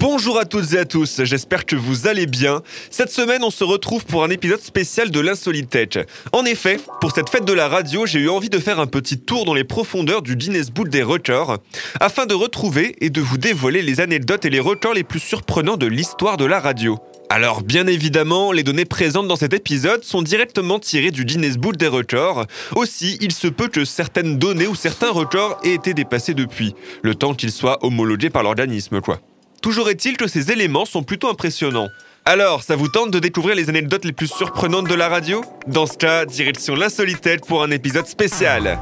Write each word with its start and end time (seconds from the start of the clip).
Bonjour 0.00 0.38
à 0.38 0.44
toutes 0.44 0.74
et 0.74 0.78
à 0.78 0.84
tous, 0.84 1.24
j'espère 1.24 1.66
que 1.66 1.74
vous 1.74 2.06
allez 2.06 2.26
bien. 2.26 2.62
Cette 2.88 3.10
semaine, 3.10 3.42
on 3.42 3.50
se 3.50 3.64
retrouve 3.64 4.04
pour 4.04 4.22
un 4.22 4.30
épisode 4.30 4.60
spécial 4.60 5.10
de 5.10 5.18
l'Insolite 5.18 5.70
Tech. 5.70 6.06
En 6.32 6.44
effet, 6.44 6.78
pour 7.00 7.10
cette 7.10 7.28
fête 7.28 7.44
de 7.44 7.52
la 7.52 7.66
radio, 7.66 8.06
j'ai 8.06 8.20
eu 8.20 8.28
envie 8.28 8.48
de 8.48 8.60
faire 8.60 8.78
un 8.78 8.86
petit 8.86 9.18
tour 9.18 9.44
dans 9.44 9.54
les 9.54 9.64
profondeurs 9.64 10.22
du 10.22 10.36
Guinness 10.36 10.70
Book 10.70 10.88
des 10.88 11.02
records, 11.02 11.58
afin 11.98 12.26
de 12.26 12.34
retrouver 12.34 12.94
et 13.00 13.10
de 13.10 13.20
vous 13.20 13.38
dévoiler 13.38 13.82
les 13.82 13.98
anecdotes 14.00 14.44
et 14.44 14.50
les 14.50 14.60
records 14.60 14.94
les 14.94 15.02
plus 15.02 15.18
surprenants 15.18 15.76
de 15.76 15.86
l'histoire 15.86 16.36
de 16.36 16.44
la 16.44 16.60
radio. 16.60 16.96
Alors 17.28 17.62
bien 17.62 17.88
évidemment, 17.88 18.52
les 18.52 18.62
données 18.62 18.84
présentes 18.84 19.26
dans 19.26 19.36
cet 19.36 19.52
épisode 19.52 20.04
sont 20.04 20.22
directement 20.22 20.78
tirées 20.78 21.10
du 21.10 21.24
Guinness 21.24 21.56
Book 21.56 21.76
des 21.76 21.88
records. 21.88 22.46
Aussi, 22.76 23.18
il 23.20 23.32
se 23.32 23.48
peut 23.48 23.68
que 23.68 23.84
certaines 23.84 24.38
données 24.38 24.68
ou 24.68 24.76
certains 24.76 25.10
records 25.10 25.58
aient 25.64 25.74
été 25.74 25.92
dépassés 25.92 26.34
depuis, 26.34 26.76
le 27.02 27.16
temps 27.16 27.34
qu'ils 27.34 27.52
soient 27.52 27.84
homologués 27.84 28.30
par 28.30 28.44
l'organisme 28.44 29.00
quoi. 29.00 29.20
Toujours 29.62 29.90
est-il 29.90 30.16
que 30.16 30.28
ces 30.28 30.52
éléments 30.52 30.84
sont 30.84 31.02
plutôt 31.02 31.28
impressionnants. 31.28 31.88
Alors, 32.24 32.62
ça 32.62 32.76
vous 32.76 32.88
tente 32.88 33.10
de 33.10 33.18
découvrir 33.18 33.56
les 33.56 33.68
anecdotes 33.68 34.04
les 34.04 34.12
plus 34.12 34.28
surprenantes 34.28 34.88
de 34.88 34.94
la 34.94 35.08
radio? 35.08 35.42
Dans 35.66 35.86
ce 35.86 35.96
cas, 35.96 36.26
direction 36.26 36.74
l'insolitelle 36.74 37.40
pour 37.40 37.62
un 37.62 37.70
épisode 37.70 38.06
spécial. 38.06 38.78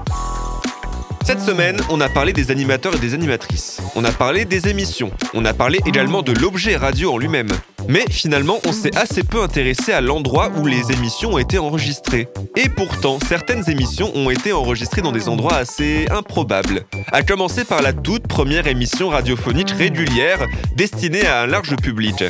Cette 1.25 1.41
semaine, 1.41 1.81
on 1.89 2.01
a 2.01 2.09
parlé 2.09 2.33
des 2.33 2.51
animateurs 2.51 2.95
et 2.95 2.99
des 2.99 3.15
animatrices. 3.15 3.81
On 3.95 4.05
a 4.05 4.13
parlé 4.13 4.45
des 4.45 4.69
émissions. 4.69 5.11
On 5.35 5.45
a 5.45 5.55
parlé 5.55 5.81
également 5.87 6.23
de 6.23 6.33
l'objet 6.33 6.77
radio 6.77 7.13
en 7.13 7.19
lui-même. 7.19 7.49
Mais 7.89 8.05
finalement, 8.11 8.59
on 8.67 8.73
s'est 8.73 8.97
assez 8.97 9.23
peu 9.23 9.43
intéressé 9.43 9.93
à 9.93 10.01
l'endroit 10.01 10.51
où 10.57 10.67
les 10.67 10.93
émissions 10.93 11.35
ont 11.35 11.39
été 11.39 11.59
enregistrées. 11.59 12.29
Et 12.57 12.69
pourtant, 12.69 13.19
certaines 13.27 13.69
émissions 13.71 14.11
ont 14.15 14.31
été 14.31 14.53
enregistrées 14.53 15.03
dans 15.03 15.13
des 15.13 15.29
endroits 15.29 15.57
assez 15.57 16.07
improbables. 16.11 16.85
À 17.13 17.23
commencer 17.23 17.65
par 17.65 17.83
la 17.83 17.93
toute 17.93 18.27
première 18.27 18.67
émission 18.67 19.09
radiophonique 19.09 19.71
régulière 19.71 20.47
destinée 20.75 21.27
à 21.27 21.43
un 21.43 21.47
large 21.47 21.77
public. 21.77 22.25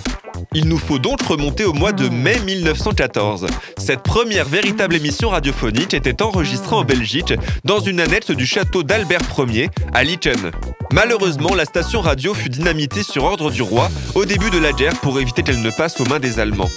Il 0.53 0.69
nous 0.69 0.79
faut 0.79 0.99
donc 0.99 1.23
remonter 1.23 1.65
au 1.65 1.73
mois 1.73 1.93
de 1.93 2.09
mai 2.09 2.39
1914. 2.45 3.47
Cette 3.79 4.03
première 4.03 4.47
véritable 4.47 4.95
émission 4.95 5.31
radiophonique 5.31 5.95
était 5.95 6.23
enregistrée 6.23 6.77
en 6.77 6.85
Belgique 6.85 7.35
dans 7.65 7.81
une 7.81 8.01
annexe 8.01 8.31
du 8.31 8.47
château 8.47 8.83
d'Albert 8.83 9.23
Ier 9.39 9.71
à 9.95 10.05
Licken. 10.05 10.51
Malheureusement, 10.93 11.55
la 11.55 11.65
station 11.65 12.01
radio 12.01 12.35
fut 12.35 12.49
dynamitée 12.49 13.03
sur 13.03 13.25
ordre 13.25 13.51
du 13.51 13.63
roi 13.63 13.91
au 14.15 14.25
début 14.25 14.51
de 14.51 14.59
la 14.59 14.73
guerre 14.73 14.99
pour 15.01 15.21
éviter 15.21 15.43
qu'elle 15.43 15.63
ne 15.63 15.71
passe 15.71 16.01
aux 16.01 16.05
mains 16.07 16.21
des 16.21 16.39
Allemands. 16.39 16.71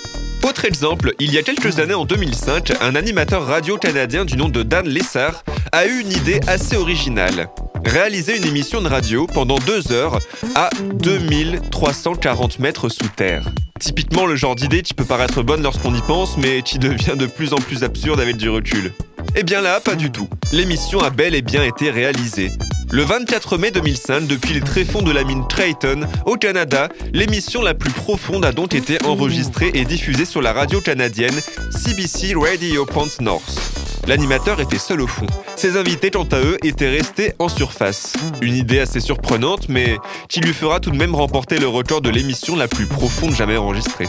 Autre 0.43 0.65
exemple, 0.65 1.13
il 1.19 1.33
y 1.33 1.37
a 1.37 1.43
quelques 1.43 1.79
années 1.79 1.93
en 1.93 2.05
2005, 2.05 2.73
un 2.81 2.95
animateur 2.95 3.45
radio 3.45 3.77
canadien 3.77 4.25
du 4.25 4.37
nom 4.37 4.49
de 4.49 4.63
Dan 4.63 4.87
Lessard 4.87 5.43
a 5.71 5.85
eu 5.85 5.99
une 5.99 6.11
idée 6.11 6.39
assez 6.47 6.77
originale. 6.77 7.49
Réaliser 7.85 8.37
une 8.37 8.45
émission 8.45 8.81
de 8.81 8.87
radio 8.87 9.27
pendant 9.27 9.57
deux 9.59 9.91
heures 9.91 10.19
à 10.55 10.69
2340 10.95 12.59
mètres 12.59 12.89
sous 12.89 13.07
terre. 13.09 13.45
Typiquement 13.79 14.25
le 14.25 14.35
genre 14.35 14.55
d'idée 14.55 14.81
qui 14.81 14.93
peut 14.93 15.05
paraître 15.05 15.43
bonne 15.43 15.63
lorsqu'on 15.63 15.93
y 15.93 16.01
pense, 16.01 16.37
mais 16.37 16.61
qui 16.61 16.79
devient 16.79 17.15
de 17.15 17.25
plus 17.25 17.53
en 17.53 17.57
plus 17.57 17.83
absurde 17.83 18.19
avec 18.19 18.37
du 18.37 18.49
recul. 18.49 18.91
Eh 19.35 19.43
bien 19.43 19.61
là, 19.61 19.79
pas 19.79 19.95
du 19.95 20.11
tout. 20.11 20.27
L'émission 20.51 20.99
a 20.99 21.09
bel 21.09 21.35
et 21.35 21.41
bien 21.41 21.63
été 21.63 21.89
réalisée. 21.89 22.51
Le 22.91 23.03
24 23.03 23.59
mai 23.59 23.69
2005, 23.69 24.25
depuis 24.25 24.55
les 24.55 24.61
tréfonds 24.61 25.03
de 25.03 25.11
la 25.11 25.23
mine 25.23 25.47
Triton, 25.47 26.07
au 26.25 26.37
Canada, 26.37 26.89
l'émission 27.13 27.61
la 27.61 27.75
plus 27.75 27.91
profonde 27.91 28.43
a 28.43 28.51
donc 28.51 28.73
été 28.73 28.97
enregistrée 29.05 29.69
et 29.75 29.85
diffusée 29.85 30.25
sur 30.25 30.41
la 30.41 30.53
radio 30.53 30.81
canadienne 30.81 31.39
CBC 31.69 32.33
Radio 32.35 32.87
Pont 32.87 33.05
North. 33.19 33.59
L'animateur 34.07 34.59
était 34.59 34.79
seul 34.79 35.01
au 35.01 35.07
fond. 35.07 35.27
Ses 35.55 35.77
invités, 35.77 36.09
quant 36.09 36.27
à 36.31 36.39
eux, 36.39 36.57
étaient 36.63 36.89
restés 36.89 37.33
en 37.37 37.47
surface. 37.47 38.13
Une 38.41 38.55
idée 38.55 38.79
assez 38.79 38.99
surprenante, 38.99 39.69
mais 39.69 39.97
qui 40.27 40.39
lui 40.39 40.53
fera 40.53 40.79
tout 40.79 40.89
de 40.89 40.97
même 40.97 41.13
remporter 41.13 41.59
le 41.59 41.67
record 41.67 42.01
de 42.01 42.09
l'émission 42.09 42.55
la 42.55 42.67
plus 42.67 42.87
profonde 42.87 43.35
jamais 43.35 43.57
enregistrée. 43.57 44.07